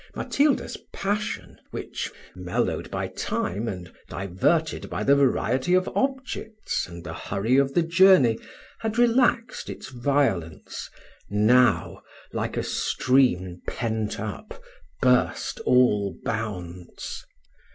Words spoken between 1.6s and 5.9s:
which, mellowed by time, and diverted by the variety of